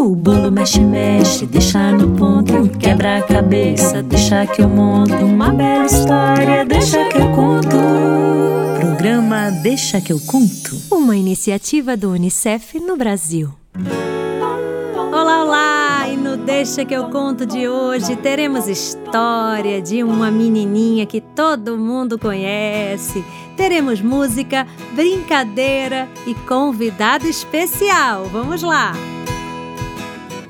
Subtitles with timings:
[0.00, 2.70] O bolo mexe, mexe, deixa no ponto.
[2.78, 5.12] Quebra a cabeça, deixa que eu monto.
[5.12, 7.76] Uma bela história, deixa que eu conto.
[8.80, 10.74] Programa Deixa que eu conto.
[10.90, 13.52] Uma iniciativa do Unicef no Brasil.
[15.12, 16.08] Olá, olá!
[16.08, 21.76] E no Deixa que eu conto de hoje teremos história de uma menininha que todo
[21.76, 23.22] mundo conhece.
[23.54, 28.24] Teremos música, brincadeira e convidado especial.
[28.32, 28.94] Vamos lá!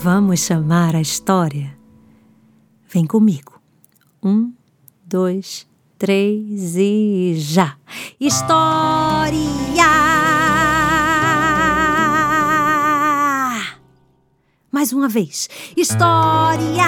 [0.00, 1.76] Vamos chamar a história?
[2.88, 3.60] Vem comigo.
[4.22, 4.52] Um,
[5.04, 5.66] dois,
[5.98, 7.76] três e já!
[8.20, 9.34] História!
[14.70, 15.48] Mais uma vez.
[15.76, 16.84] História!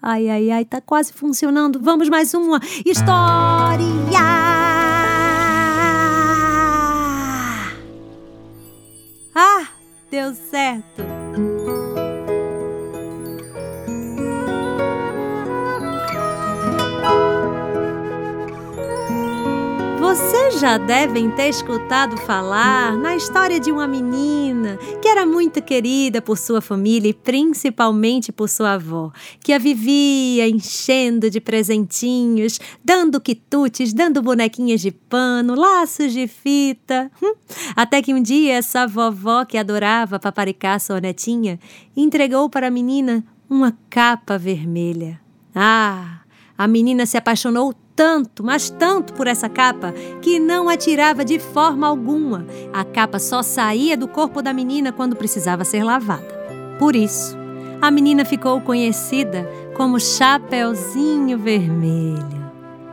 [0.00, 1.78] Ai, ai, ai, tá quase funcionando.
[1.82, 2.58] Vamos mais uma.
[2.86, 4.67] História!
[10.10, 11.17] Deu certo.
[20.60, 26.36] Já devem ter escutado falar na história de uma menina que era muito querida por
[26.36, 33.92] sua família e principalmente por sua avó, que a vivia enchendo de presentinhos, dando quitutes,
[33.92, 37.08] dando bonequinhas de pano, laços de fita.
[37.22, 37.34] Hum,
[37.76, 41.60] até que um dia essa vovó que adorava paparicar sua netinha
[41.96, 45.20] entregou para a menina uma capa vermelha.
[45.54, 46.22] Ah!
[46.56, 49.92] A menina se apaixonou tanto, mas tanto por essa capa,
[50.22, 52.46] que não a tirava de forma alguma.
[52.72, 56.38] A capa só saía do corpo da menina quando precisava ser lavada.
[56.78, 57.36] Por isso,
[57.82, 59.44] a menina ficou conhecida
[59.76, 62.38] como Chapeuzinho Vermelho.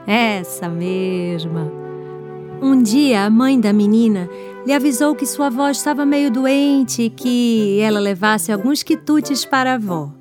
[0.08, 1.72] Essa mesma.
[2.60, 4.28] Um dia, a mãe da menina
[4.66, 9.74] lhe avisou que sua avó estava meio doente e que ela levasse alguns quitutes para
[9.74, 10.12] a avó.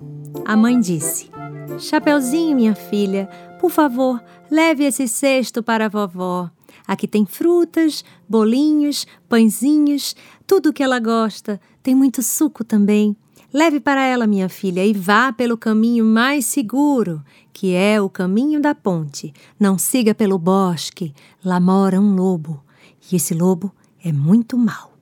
[0.44, 1.30] A mãe disse:
[1.78, 3.30] Chapeuzinho, minha filha,
[3.64, 6.50] por favor, leve esse cesto para a vovó.
[6.86, 10.14] Aqui tem frutas, bolinhos, pãezinhos,
[10.46, 11.58] tudo o que ela gosta.
[11.82, 13.16] Tem muito suco também.
[13.50, 17.24] Leve para ela, minha filha, e vá pelo caminho mais seguro,
[17.54, 19.32] que é o caminho da ponte.
[19.58, 21.14] Não siga pelo bosque.
[21.42, 22.62] Lá mora um lobo.
[23.10, 23.74] E esse lobo
[24.04, 24.92] é muito mau.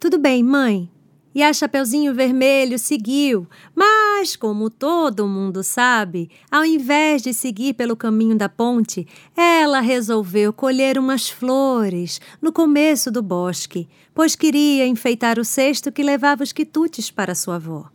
[0.00, 0.90] Tudo bem, mãe,
[1.34, 7.96] e a Chapeuzinho Vermelho seguiu, mas, como todo mundo sabe, ao invés de seguir pelo
[7.96, 9.06] caminho da ponte,
[9.36, 16.02] ela resolveu colher umas flores no começo do bosque, pois queria enfeitar o cesto que
[16.02, 17.88] levava os quitutes para sua avó.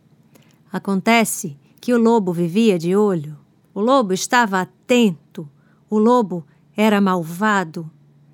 [0.72, 3.36] Acontece que o lobo vivia de olho.
[3.72, 5.48] O lobo estava atento.
[5.88, 6.44] O lobo
[6.76, 7.90] era malvado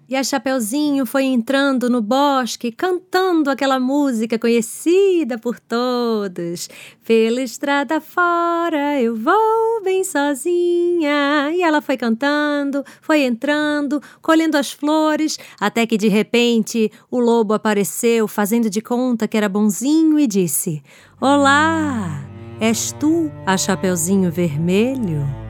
[0.09, 6.69] e a Chapeuzinho foi entrando no bosque, cantando aquela música conhecida por todos.
[7.07, 11.51] Pela estrada fora eu vou bem sozinha.
[11.53, 17.55] E ela foi cantando, foi entrando, colhendo as flores, até que de repente o lobo
[17.55, 20.83] apareceu, fazendo de conta que era bonzinho e disse:
[21.21, 22.25] Olá,
[22.61, 25.44] és tu a Chapeuzinho Vermelho?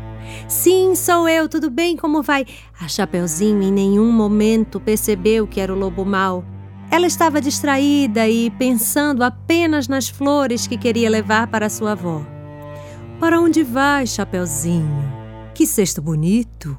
[0.49, 1.97] Sim, sou eu, tudo bem?
[1.97, 2.47] Como vai?
[2.81, 6.45] A Chapeuzinho em nenhum momento percebeu que era o lobo mau.
[6.91, 12.23] Ela estava distraída e pensando apenas nas flores que queria levar para sua avó.
[13.19, 15.03] Para onde vai, Chapeuzinho?
[15.55, 16.77] Que cesto bonito!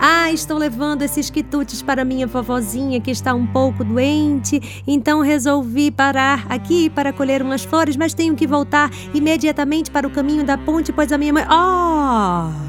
[0.00, 5.90] Ah, estou levando esses quitutes para minha vovozinha que está um pouco doente, então resolvi
[5.90, 10.56] parar aqui para colher umas flores, mas tenho que voltar imediatamente para o caminho da
[10.56, 11.44] ponte, pois a minha mãe.
[11.44, 12.65] Oh!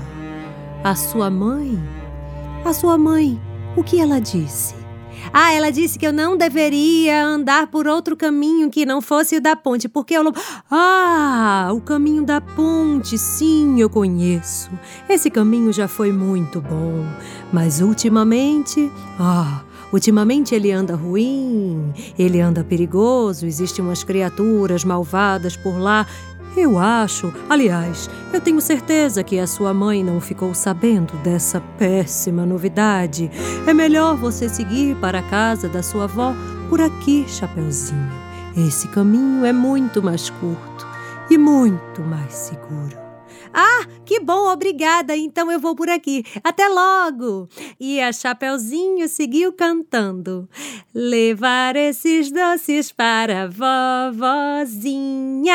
[0.87, 1.77] A sua mãe?
[2.63, 3.37] A sua mãe,
[3.75, 4.73] o que ela disse?
[5.33, 9.41] Ah, ela disse que eu não deveria andar por outro caminho que não fosse o
[9.41, 10.33] da ponte, porque eu.
[10.71, 14.69] Ah, o caminho da ponte, sim, eu conheço.
[15.09, 17.05] Esse caminho já foi muito bom,
[17.51, 18.89] mas ultimamente.
[19.19, 26.05] Ah, Ultimamente ele anda ruim, ele anda perigoso, existem umas criaturas malvadas por lá
[26.59, 32.47] Eu acho, aliás, eu tenho certeza que a sua mãe não ficou sabendo dessa péssima
[32.47, 33.29] novidade.
[33.67, 36.33] É melhor você seguir para a casa da sua avó
[36.67, 38.11] por aqui, Chapeuzinho.
[38.57, 40.87] Esse caminho é muito mais curto
[41.29, 42.97] e muito mais seguro.
[43.53, 45.15] Ah, que bom, obrigada.
[45.15, 46.23] Então eu vou por aqui.
[46.43, 47.47] Até logo.
[47.79, 50.49] E a Chapeuzinho seguiu cantando.
[50.91, 53.47] Levar esses doces para a
[54.11, 55.53] vovozinha.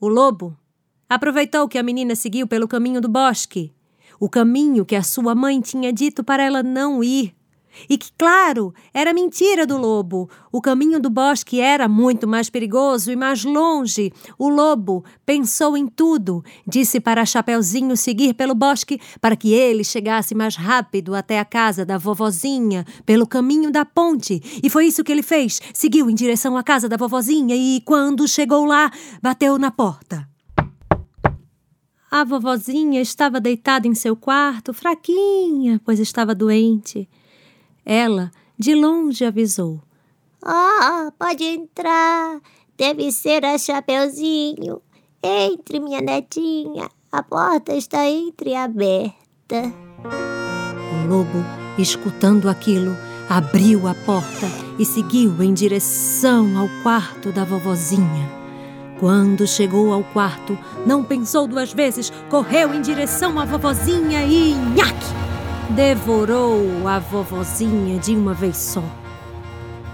[0.00, 0.56] O lobo
[1.08, 3.72] aproveitou que a menina seguiu pelo caminho do bosque,
[4.20, 7.34] o caminho que a sua mãe tinha dito para ela não ir.
[7.88, 10.28] E que, claro, era mentira do lobo.
[10.50, 14.12] O caminho do bosque era muito mais perigoso e mais longe.
[14.38, 16.42] O lobo pensou em tudo.
[16.66, 21.84] Disse para Chapeuzinho seguir pelo bosque para que ele chegasse mais rápido até a casa
[21.84, 24.40] da vovozinha, pelo caminho da ponte.
[24.62, 25.60] E foi isso que ele fez.
[25.74, 28.90] Seguiu em direção à casa da vovozinha e, quando chegou lá,
[29.22, 30.28] bateu na porta.
[32.10, 37.06] A vovozinha estava deitada em seu quarto, fraquinha, pois estava doente.
[37.88, 39.80] Ela, de longe, avisou:
[40.44, 42.38] Ah, oh, pode entrar.
[42.76, 44.82] Deve ser a Chapeuzinho.
[45.22, 46.90] Entre, minha netinha.
[47.10, 49.72] A porta está entreaberta.
[50.04, 51.42] O lobo,
[51.78, 52.94] escutando aquilo,
[53.26, 54.46] abriu a porta
[54.78, 58.28] e seguiu em direção ao quarto da vovozinha.
[59.00, 65.27] Quando chegou ao quarto, não pensou duas vezes, correu em direção à vovozinha e nhaque!
[65.70, 68.82] Devorou a vovozinha de uma vez só.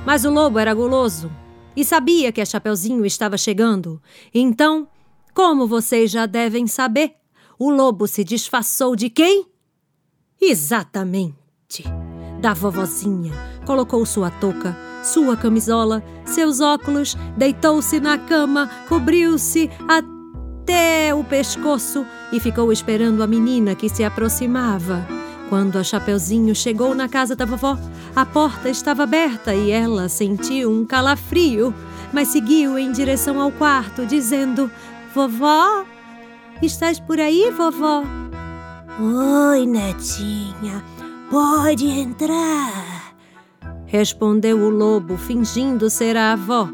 [0.06, 1.30] Mas o lobo era guloso
[1.76, 4.00] e sabia que a Chapeuzinho estava chegando.
[4.32, 4.86] Então,
[5.32, 7.14] como vocês já devem saber,
[7.58, 9.46] o lobo se disfarçou de quem?
[10.40, 11.84] Exatamente,
[12.40, 13.32] da vovozinha.
[13.66, 22.38] Colocou sua touca, sua camisola, seus óculos, deitou-se na cama, cobriu-se até o pescoço e
[22.38, 25.23] ficou esperando a menina que se aproximava.
[25.48, 27.78] Quando a Chapeuzinho chegou na casa da vovó,
[28.16, 31.74] a porta estava aberta e ela sentiu um calafrio,
[32.12, 34.70] mas seguiu em direção ao quarto, dizendo:
[35.14, 35.84] Vovó,
[36.62, 38.02] estás por aí, vovó?
[39.00, 40.82] Oi, netinha,
[41.30, 43.14] pode entrar.
[43.86, 46.68] Respondeu o lobo, fingindo ser a avó.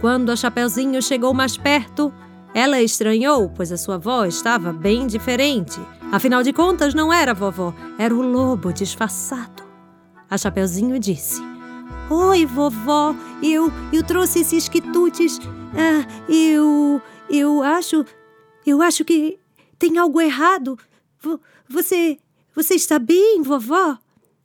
[0.00, 2.12] Quando a Chapeuzinho chegou mais perto,
[2.54, 5.78] ela estranhou, pois a sua avó estava bem diferente.
[6.10, 9.62] Afinal de contas, não era a vovó, era o lobo disfarçado.
[10.28, 11.40] A Chapeuzinho disse:
[12.10, 15.38] Oi, vovó, eu, eu trouxe esses quitutes.
[15.74, 18.04] Ah, eu, eu acho,
[18.66, 19.38] eu acho que
[19.78, 20.76] tem algo errado.
[21.68, 22.18] Você,
[22.54, 23.96] você está bem, vovó?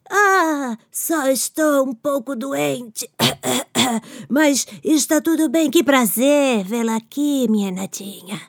[0.10, 3.10] Ah, só estou um pouco doente.
[4.30, 5.70] Mas está tudo bem.
[5.72, 8.42] Que prazer vê-la aqui, minha netinha.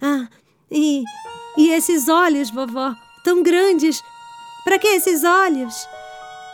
[0.00, 0.28] Ah,
[0.70, 1.02] e,
[1.56, 2.94] e esses olhos, vovó,
[3.24, 4.02] tão grandes.
[4.64, 5.86] Para que esses olhos?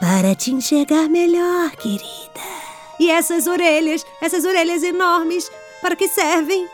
[0.00, 2.60] Para te enxergar melhor, querida.
[2.98, 5.50] E essas orelhas, essas orelhas enormes,
[5.80, 6.68] para que servem?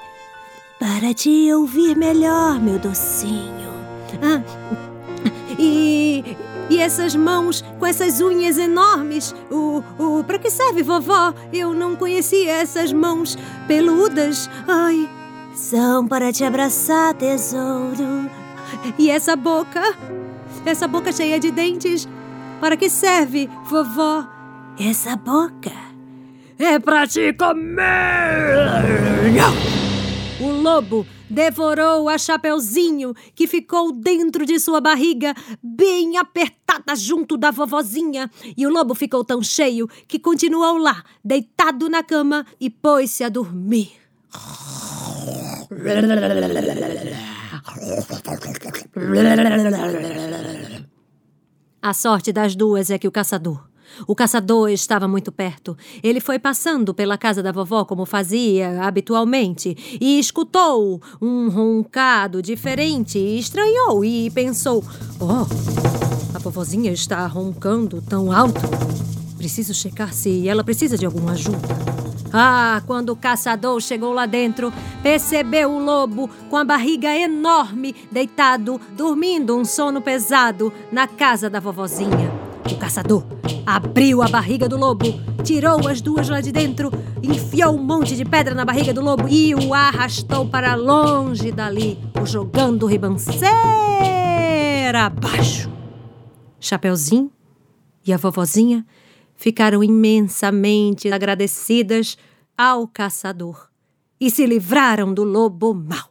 [0.79, 3.75] Para te ouvir melhor, meu docinho.
[4.23, 4.43] Ah,
[5.59, 5.96] e,
[6.69, 9.35] e essas mãos com essas unhas enormes?
[9.51, 11.33] O, o, para que serve, vovó?
[11.53, 13.37] Eu não conhecia essas mãos
[13.67, 14.51] peludas.
[14.67, 15.09] Ai.
[15.55, 18.31] São para te abraçar, tesouro.
[18.99, 19.95] E essa boca?
[20.65, 22.07] Essa boca cheia de dentes?
[22.61, 24.27] Para que serve, vovó?
[24.79, 25.73] Essa boca
[26.59, 27.87] é para te comer!
[30.41, 31.07] O lobo
[31.37, 38.31] devorou a Chapeuzinho, que ficou dentro de sua barriga, bem apertada junto da vovozinha.
[38.57, 43.29] E o lobo ficou tão cheio que continuou lá, deitado na cama e pôs-se a
[43.29, 43.93] dormir.
[51.83, 53.66] A sorte das duas é que o caçador
[54.07, 55.77] o caçador estava muito perto.
[56.03, 63.19] Ele foi passando pela casa da vovó como fazia habitualmente e escutou um roncado diferente
[63.19, 64.85] estranhou e pensou:
[65.21, 65.47] Oh,
[66.35, 68.61] a vovozinha está roncando tão alto.
[69.37, 71.69] Preciso checar se ela precisa de alguma ajuda.
[72.33, 78.81] Ah, quando o caçador chegou lá dentro, percebeu o lobo com a barriga enorme, deitado,
[78.97, 82.56] dormindo um sono pesado na casa da vovozinha.
[82.71, 83.25] O caçador
[83.65, 85.07] abriu a barriga do lobo,
[85.45, 86.91] tirou as duas lá de dentro,
[87.23, 91.99] enfiou um monte de pedra na barriga do lobo e o arrastou para longe dali,
[92.21, 93.57] o jogando ribanceira
[95.07, 95.71] abaixo.
[96.59, 97.31] Chapeuzinho
[98.07, 98.85] e a vovozinha
[99.37, 102.17] ficaram imensamente agradecidas
[102.57, 103.69] ao caçador
[104.21, 106.11] e se livraram do lobo mau.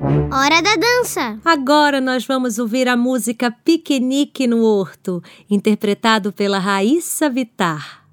[0.00, 1.38] Hora da dança!
[1.44, 8.04] Agora nós vamos ouvir a música Piquenique no Horto, interpretado pela Raíssa Vitar.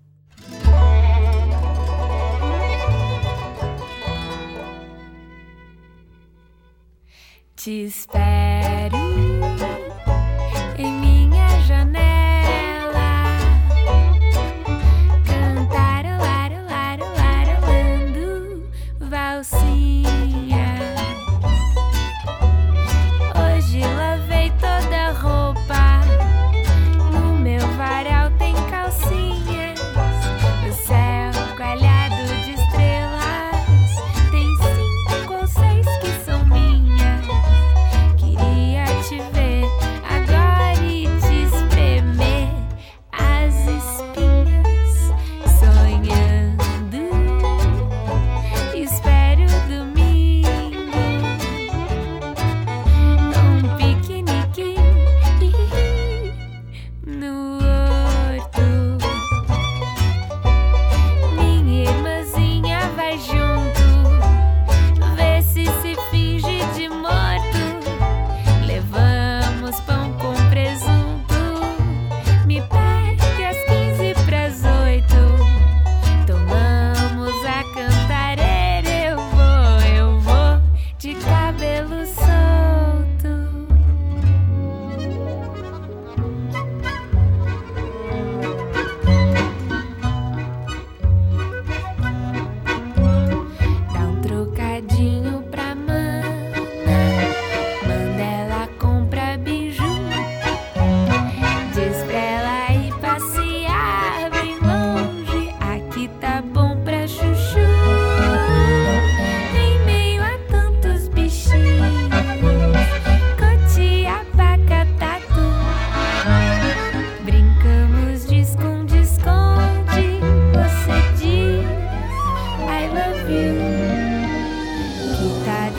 [7.56, 8.53] Te espero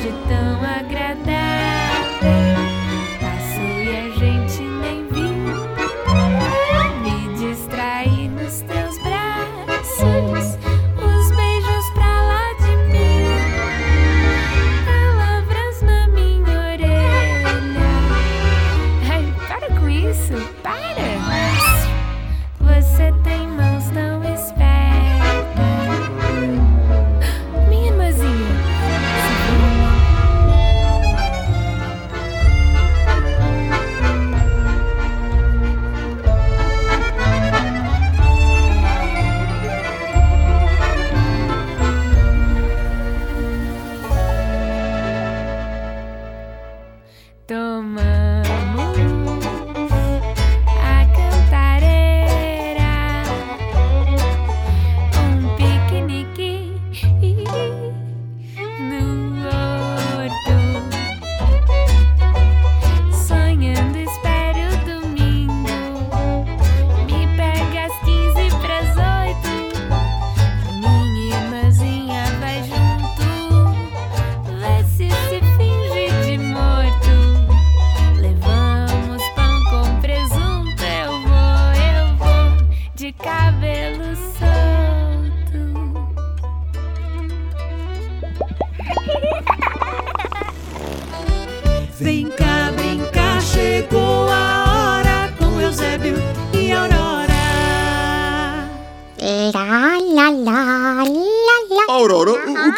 [0.04, 1.33] Tarde tão agradável.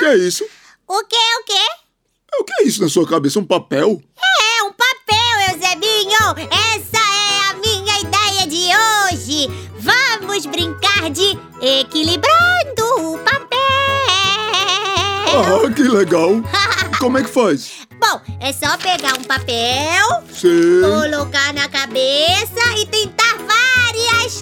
[0.07, 0.45] Que é isso?
[0.87, 1.67] O que, o quê?
[2.39, 3.41] O que é isso na sua cabeça?
[3.41, 4.01] Um papel?
[4.17, 6.49] É um papel, Eusebinho!
[6.49, 9.49] Essa é a minha ideia de hoje!
[9.81, 13.59] Vamos brincar de equilibrando o papel!
[15.29, 16.31] Ah, que legal!
[17.01, 17.87] Como é que faz?
[17.99, 20.81] Bom, é só pegar um papel, Sei.
[20.83, 23.16] colocar na cabeça e tentar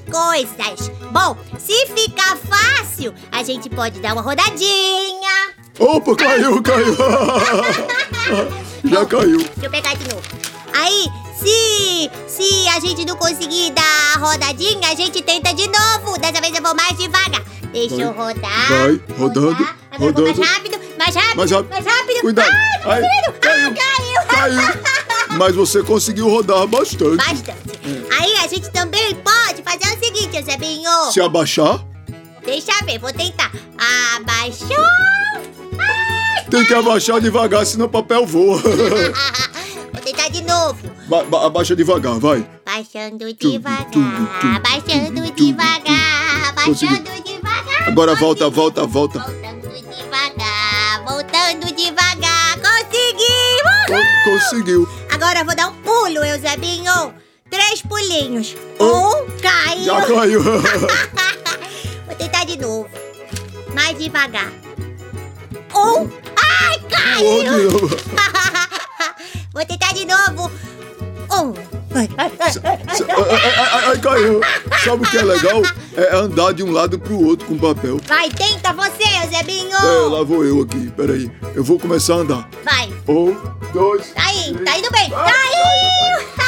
[0.01, 0.91] coisas.
[1.11, 5.53] Bom, se ficar fácil, a gente pode dar uma rodadinha.
[5.79, 6.97] Opa, caiu, caiu!
[8.85, 9.39] Já caiu.
[9.39, 10.23] Deixa eu pegar de novo.
[10.77, 11.07] Aí,
[11.39, 16.19] se, se a gente não conseguir dar a rodadinha, a gente tenta de novo.
[16.19, 17.43] Dessa vez eu vou mais devagar.
[17.73, 18.69] Deixa eu rodar.
[18.69, 19.77] Vai, rodando, rodar.
[19.99, 20.23] Rodando.
[20.35, 21.71] Mais rápido, mais rápido, Mais rápido.
[21.71, 22.21] mais rápido.
[22.21, 22.51] Cuidado.
[22.85, 23.03] Ah, Ai,
[23.41, 23.69] caiu.
[23.69, 24.61] Ah, caiu.
[24.61, 24.85] Caiu.
[25.37, 27.17] Mas você conseguiu rodar bastante.
[27.17, 27.64] Bastante.
[30.49, 30.91] Eusebinho.
[31.13, 31.81] Se abaixar,
[32.45, 33.51] Deixa ver, vou tentar.
[34.17, 34.69] Abaixou.
[36.51, 38.61] tem que abaixar devagar, senão o papel voa.
[39.93, 40.77] Vou tentar de novo.
[41.09, 42.45] Ba- ba- abaixa devagar, vai.
[42.67, 44.03] Baixando devagar, tum,
[44.63, 46.99] baixando tum, devagar, Consegui.
[47.01, 47.89] baixando devagar.
[47.89, 49.21] Agora volta, volta, volta.
[49.21, 52.59] Voltando devagar, voltando devagar.
[52.61, 53.87] Conseguimos!
[53.87, 54.89] Con- Conseguiu.
[55.11, 57.15] Agora eu vou dar um pulo, Eusebinho.
[57.55, 58.57] Três pulinhos.
[58.81, 59.85] Um caiu.
[59.85, 60.43] Já caiu.
[62.05, 62.89] Vou tentar de novo.
[63.73, 64.53] Mais devagar.
[65.73, 66.11] Um.
[66.37, 67.71] Ai, caiu.
[69.55, 70.51] Vou tentar de novo.
[71.31, 71.55] Um.
[71.95, 74.41] Ai, ai, ai, ai, caiu.
[74.85, 75.63] Sabe o que é legal?
[75.97, 78.01] É andar de um lado pro outro com papel.
[78.09, 79.77] Vai, tenta você, Eusebinho.
[79.77, 80.91] É, lá vou eu aqui.
[80.97, 81.31] Peraí.
[81.55, 82.49] Eu vou começar a andar.
[82.65, 82.93] Vai.
[83.07, 83.37] Um,
[83.73, 84.13] dois.
[84.13, 85.09] Tá indo, tá indo bem.
[85.09, 86.44] Caiu.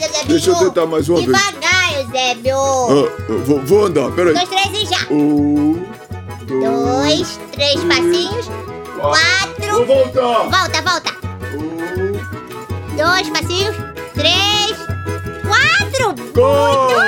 [0.00, 0.26] Eusebinho.
[0.28, 1.26] Deixa eu tentar mais uma vez.
[1.28, 2.56] Devagar, Eusébio.
[2.56, 4.34] Ah, vou, vou andar, peraí.
[4.34, 5.06] Dois, três e já.
[5.12, 5.84] Um,
[6.46, 8.46] dois, Dois, três passinhos.
[8.46, 9.86] Vou Quatro.
[9.86, 10.48] voltar.
[10.50, 11.10] Volta, volta.
[11.54, 13.76] Um, Dois passinhos.
[14.14, 14.76] Três.
[15.46, 16.14] Quatro.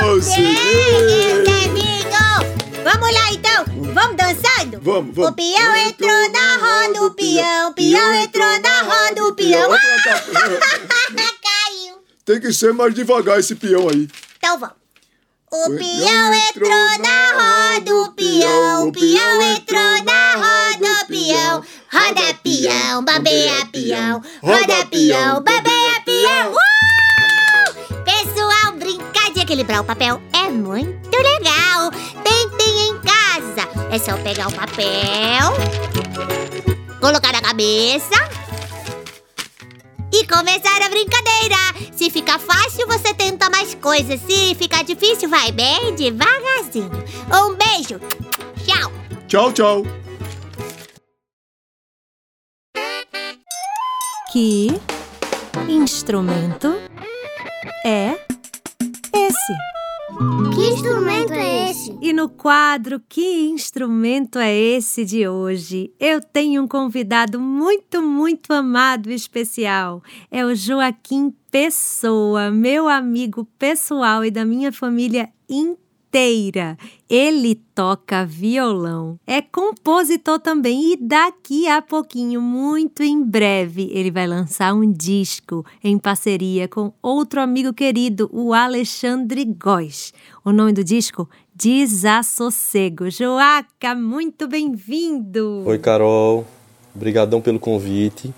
[0.02, 1.52] consegui.
[2.84, 3.64] Vamos lá, então.
[3.94, 4.80] Vamos dançando?
[4.82, 5.30] Vamos, vamos.
[5.30, 9.70] O peão entrou na roda, o peão, o peão entrou na roda, o peão.
[9.70, 11.21] Caiu.
[12.24, 14.08] Tem que ser mais devagar esse peão aí.
[14.36, 14.76] Então vamos.
[15.50, 21.64] O O peão entrou na roda, o peão, o peão entrou na roda, o peão.
[21.92, 26.52] Roda peão, babeia peão, roda peão, babeia peão.
[26.52, 28.04] Uh!
[28.04, 31.90] Pessoal, brincar de equilibrar o papel é muito legal.
[32.24, 33.68] Tentem em casa.
[33.90, 35.52] É só pegar o papel,
[36.98, 38.41] colocar na cabeça
[40.12, 41.56] e começar a brincadeira.
[41.92, 44.20] Se ficar fácil, você tenta mais coisas.
[44.20, 46.90] Se ficar difícil, vai bem devagarzinho.
[47.32, 48.00] Um beijo.
[48.64, 48.92] Tchau.
[49.26, 49.82] Tchau, tchau.
[54.32, 54.68] Que
[55.68, 56.74] instrumento
[57.84, 58.14] é
[59.14, 59.71] esse?
[60.54, 61.96] Que instrumento é esse?
[62.00, 68.52] E no quadro Que Instrumento é Esse de hoje, eu tenho um convidado muito, muito
[68.52, 70.02] amado e especial.
[70.30, 75.81] É o Joaquim Pessoa, meu amigo pessoal e da minha família inteira.
[77.08, 84.26] Ele toca violão, é compositor também e daqui a pouquinho, muito em breve, ele vai
[84.26, 90.12] lançar um disco em parceria com outro amigo querido, o Alexandre Góes.
[90.44, 91.28] O nome do disco?
[91.54, 93.10] Desassossego.
[93.10, 95.62] Joaca, muito bem-vindo!
[95.64, 96.46] Oi, Carol.
[96.94, 98.34] Obrigadão pelo convite.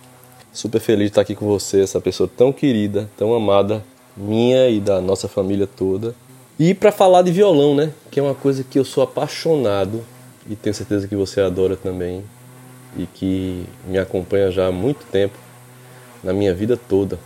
[0.52, 3.84] Super feliz de estar aqui com você, essa pessoa tão querida, tão amada,
[4.16, 6.14] minha e da nossa família toda.
[6.58, 7.92] E para falar de violão, né?
[8.10, 10.04] Que é uma coisa que eu sou apaixonado
[10.48, 12.22] e tenho certeza que você adora também
[12.96, 15.36] e que me acompanha já há muito tempo
[16.22, 17.18] na minha vida toda,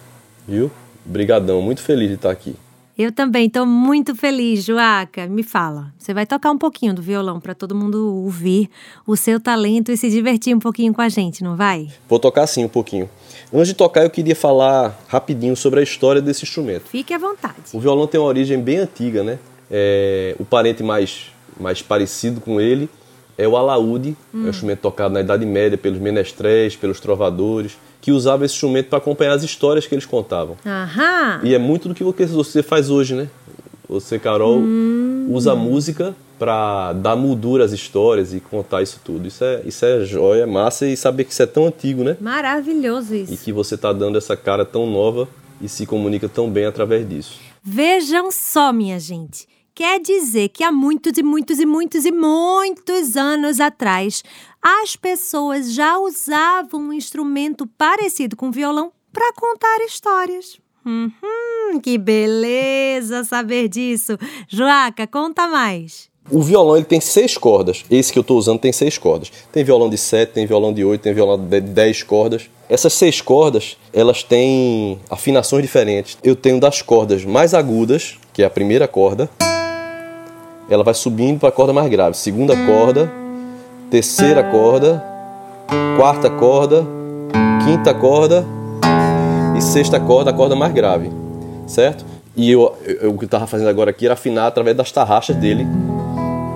[0.46, 0.70] viu?
[1.04, 2.56] Brigadão, muito feliz de estar aqui.
[2.96, 5.28] Eu também estou muito feliz, Joaca.
[5.28, 8.68] Me fala, você vai tocar um pouquinho do violão para todo mundo ouvir
[9.06, 11.88] o seu talento e se divertir um pouquinho com a gente, não vai?
[12.08, 13.08] Vou tocar sim um pouquinho.
[13.52, 16.82] Antes de tocar, eu queria falar rapidinho sobre a história desse instrumento.
[16.88, 17.54] Fique à vontade.
[17.72, 19.38] O violão tem uma origem bem antiga, né?
[19.70, 21.26] É, o parente mais,
[21.58, 22.88] mais parecido com ele
[23.36, 28.10] é o alaúde, é um instrumento tocado na Idade Média pelos menestréis, pelos trovadores, que
[28.10, 30.56] usavam esse instrumento para acompanhar as histórias que eles contavam.
[30.66, 31.40] Aham.
[31.44, 33.28] E é muito do que você- faz hoje, né?
[33.88, 34.60] Você, Carol,
[35.28, 39.26] usa a música para dar moldura às histórias e contar isso tudo.
[39.26, 42.16] Isso é, isso é joia, massa e saber que isso é tão antigo, né?
[42.20, 43.44] Maravilhoso E isso.
[43.44, 45.28] que você tá dando essa cara tão nova
[45.60, 47.38] e se comunica tão bem através disso.
[47.62, 49.46] Vejam só, minha gente.
[49.74, 54.24] Quer dizer que há muitos e muitos e muitos e muitos anos atrás,
[54.60, 60.58] as pessoas já usavam um instrumento parecido com violão para contar histórias.
[60.84, 64.16] Uhum, que beleza saber disso.
[64.48, 66.08] Joaca, conta mais.
[66.30, 67.84] O violão ele tem seis cordas.
[67.90, 69.30] Esse que eu estou usando tem seis cordas.
[69.50, 72.50] Tem violão de sete, tem violão de oito, tem violão de dez cordas.
[72.68, 76.18] Essas seis cordas, elas têm afinações diferentes.
[76.22, 79.28] Eu tenho das cordas mais agudas, que é a primeira corda.
[80.70, 82.14] Ela vai subindo para a corda mais grave.
[82.16, 83.10] Segunda corda,
[83.90, 85.02] terceira corda,
[85.96, 86.84] quarta corda,
[87.64, 88.44] quinta corda
[89.56, 91.10] e sexta corda, a corda mais grave,
[91.66, 92.04] certo?
[92.36, 95.34] E eu, eu- o que eu estava fazendo agora aqui era afinar através das tarraxas
[95.36, 95.66] dele,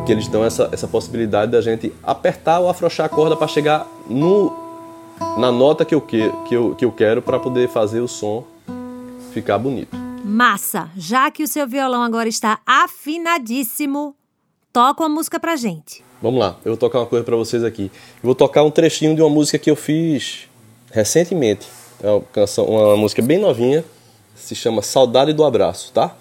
[0.05, 3.87] que eles dão essa, essa possibilidade da gente apertar ou afrouxar a corda para chegar
[4.09, 4.53] no,
[5.39, 8.45] na nota que eu, que, que eu, que eu quero para poder fazer o som
[9.33, 9.97] ficar bonito.
[10.25, 14.15] Massa, já que o seu violão agora está afinadíssimo,
[14.73, 16.05] toca uma música pra gente.
[16.21, 17.91] Vamos lá, eu vou tocar uma coisa pra vocês aqui.
[18.23, 20.49] Eu vou tocar um trechinho de uma música que eu fiz
[20.93, 21.67] recentemente.
[22.03, 23.85] É uma, canção, uma música bem novinha,
[24.35, 26.17] se chama Saudade do Abraço, tá?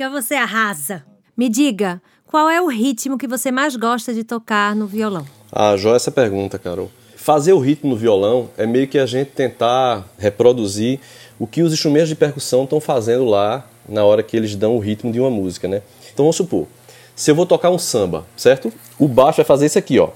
[0.00, 1.02] Joaca, você arrasa.
[1.36, 5.26] Me diga, qual é o ritmo que você mais gosta de tocar no violão?
[5.52, 6.90] Ah, joia essa pergunta, Carol.
[7.16, 11.00] Fazer o ritmo no violão é meio que a gente tentar reproduzir
[11.38, 14.78] o que os instrumentos de percussão estão fazendo lá na hora que eles dão o
[14.78, 15.82] ritmo de uma música, né?
[16.12, 16.66] Então vamos supor,
[17.14, 18.72] se eu vou tocar um samba, certo?
[18.98, 20.08] O baixo vai fazer isso aqui, ó.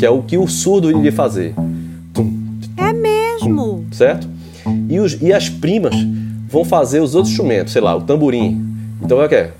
[0.00, 1.54] Que é o que o surdo iria fazer.
[2.76, 3.86] É mesmo?
[3.92, 4.28] certo?
[4.88, 5.94] E, os- e as primas
[6.52, 8.62] vão fazer os outros instrumentos, sei lá, o tamborim.
[9.00, 9.52] Então é o que é?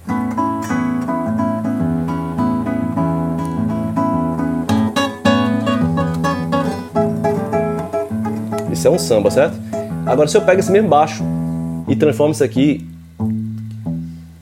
[8.70, 9.58] Isso é um samba, certo?
[10.04, 11.24] Agora se eu pego esse mesmo baixo
[11.88, 12.86] e transformo isso aqui,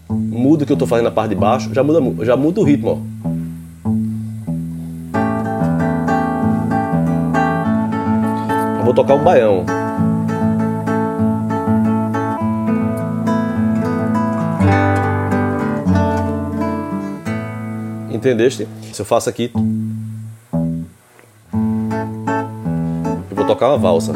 [0.09, 2.65] mudo o que eu tô fazendo na parte de baixo, já muda, já muda o
[2.65, 3.11] ritmo, ó.
[8.79, 9.80] Eu vou tocar o baião.
[18.21, 18.69] Entendeste?
[18.93, 19.51] Se eu faço aqui.
[23.31, 24.13] Eu vou tocar uma valsa.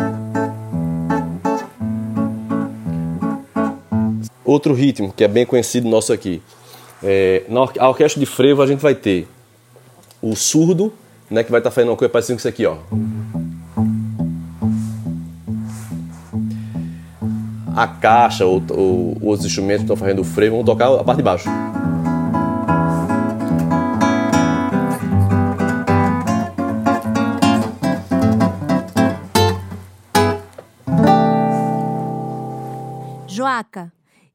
[4.44, 6.42] Outro ritmo que é bem conhecido nosso aqui.
[7.02, 9.26] É, na orquestra de frevo a gente vai ter
[10.20, 10.92] o surdo,
[11.30, 12.76] né, que vai estar fazendo uma coisa parecida com isso aqui, ó.
[17.74, 21.16] A caixa ou, ou os instrumentos que estão fazendo o frevo vão tocar a parte
[21.16, 21.48] de baixo.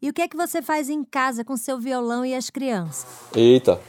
[0.01, 3.05] E o que é que você faz em casa com seu violão e as crianças?
[3.35, 3.79] Eita,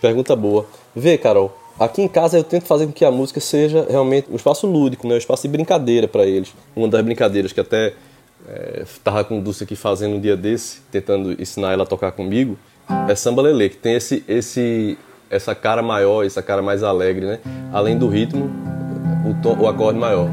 [0.00, 0.66] pergunta boa.
[0.94, 4.36] Vê, Carol, aqui em casa eu tento fazer com que a música seja realmente um
[4.36, 5.14] espaço lúdico, né?
[5.14, 6.54] um espaço de brincadeira para eles.
[6.76, 7.94] Uma das brincadeiras que até
[8.82, 12.58] estava com o Dulce aqui fazendo um dia desse, tentando ensinar ela a tocar comigo,
[13.08, 14.98] é samba lelê, que tem esse, esse,
[15.30, 17.40] essa cara maior, essa cara mais alegre, né?
[17.72, 18.50] Além do ritmo,
[19.24, 20.28] o, o acorde maior.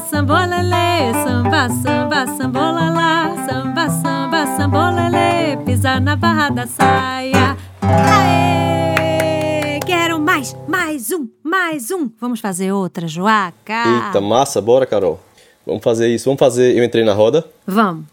[0.00, 7.56] sambolelê, samba, samba, sambolala, samba, samba, sambolelê, pisar na barra da saia.
[7.80, 9.80] Aê!
[9.86, 12.10] Quero mais, mais um, mais um.
[12.20, 14.06] Vamos fazer outra, Joaca?
[14.06, 15.18] Eita, massa, bora, Carol.
[15.66, 16.26] Vamos fazer isso.
[16.26, 17.44] Vamos fazer Eu Entrei na Roda.
[17.66, 18.04] Vamos.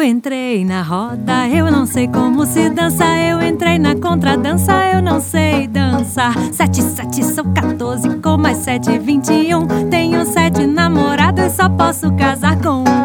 [0.00, 3.04] Eu entrei na roda, eu não sei como se dança.
[3.18, 6.32] Eu entrei na contradança, eu não sei dançar.
[6.54, 9.90] Sete, sete são 14, com mais sete, 21.
[9.90, 12.99] Tenho sete namorados, só posso casar com um.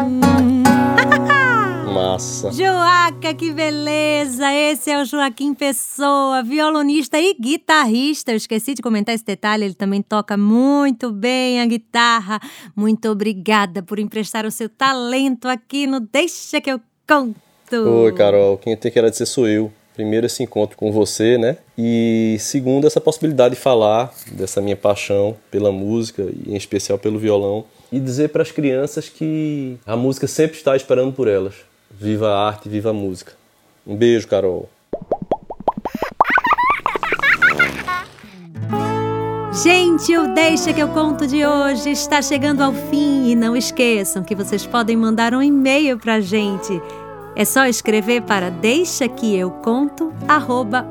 [1.96, 2.52] Massa.
[2.52, 4.52] Joaca, que beleza!
[4.52, 8.32] Esse é o Joaquim Pessoa, violonista e guitarrista.
[8.32, 12.38] Eu esqueci de comentar esse detalhe, ele também toca muito bem a guitarra.
[12.76, 16.78] Muito obrigada por emprestar o seu talento aqui no Deixa que eu
[17.08, 17.34] conto.
[17.72, 18.58] Oi, Carol.
[18.58, 19.72] Quem tem que agradecer sou eu.
[19.94, 21.56] Primeiro, esse encontro com você, né?
[21.78, 27.18] E segundo, essa possibilidade de falar dessa minha paixão pela música e em especial pelo
[27.18, 27.64] violão.
[27.90, 31.54] E dizer para as crianças que a música sempre está esperando por elas.
[31.98, 33.32] Viva a arte, viva a música.
[33.86, 34.68] Um beijo, Carol.
[39.64, 44.22] Gente, o Deixa que eu conto de hoje está chegando ao fim e não esqueçam
[44.22, 46.82] que vocês podem mandar um e-mail pra gente.
[47.34, 50.12] É só escrever para deixa que eu conto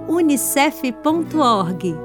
[0.07, 1.95] unicef.org.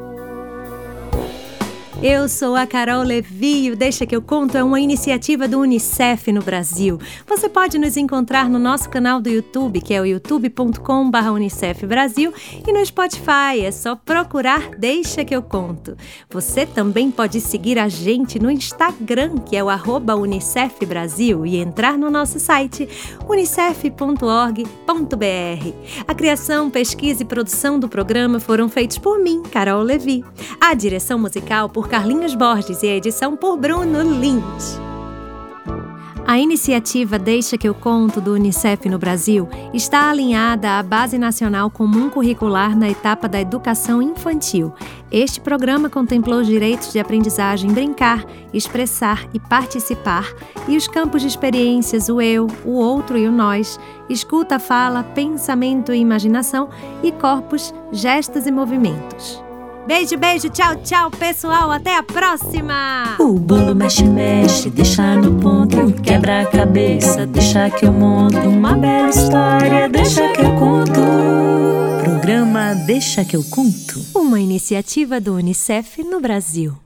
[2.02, 3.70] Eu sou a Carol Levi.
[3.70, 6.98] O Deixa que eu conto é uma iniciativa do UNICEF no Brasil.
[7.26, 12.32] Você pode nos encontrar no nosso canal do YouTube, que é o youtube.com/unicef Brasil,
[12.66, 13.60] e no Spotify.
[13.62, 15.94] É só procurar Deixa que eu conto.
[16.30, 21.58] Você também pode seguir a gente no Instagram, que é o arroba Unicef Brasil, e
[21.58, 22.88] entrar no nosso site
[23.28, 24.14] unicef.org.br.
[26.08, 30.24] A criação, pesquisa e produção do programa foram feitos por mim, Carol Levi.
[30.58, 34.78] A direção musical por Carlinhos Borges e a edição por Bruno Lins.
[36.24, 41.68] A iniciativa Deixa que eu conto do Unicef no Brasil está alinhada à Base Nacional
[41.68, 44.72] Comum Curricular na etapa da educação infantil.
[45.10, 48.24] Este programa contemplou os direitos de aprendizagem brincar,
[48.54, 50.32] expressar e participar
[50.68, 55.92] e os campos de experiências o eu, o outro e o nós, escuta, fala, pensamento
[55.92, 56.68] e imaginação
[57.02, 59.49] e corpos, gestos e movimentos.
[59.90, 61.68] Beijo, beijo, tchau, tchau, pessoal.
[61.72, 63.16] Até a próxima!
[63.18, 65.92] O bolo mexe, mexe, deixa no ponto.
[66.00, 68.38] Quebra a cabeça, deixa que eu monto.
[68.38, 71.00] Uma bela história, deixa que eu conto.
[72.04, 74.00] Programa Deixa que eu conto.
[74.14, 76.78] Uma iniciativa do Unicef no Brasil.